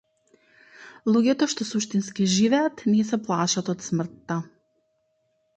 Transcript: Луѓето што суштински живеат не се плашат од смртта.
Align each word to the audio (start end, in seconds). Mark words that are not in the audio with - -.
Луѓето 1.15 1.49
што 1.53 1.67
суштински 1.73 2.27
живеат 2.37 2.83
не 2.95 3.07
се 3.11 3.21
плашат 3.29 3.73
од 3.75 3.89
смртта. 3.91 4.43